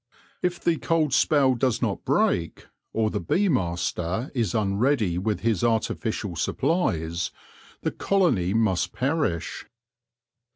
[0.41, 5.41] If the cold spell does not break, or the bee master is un ready with
[5.41, 7.29] his artificial supplies,
[7.83, 9.67] the colony must perish.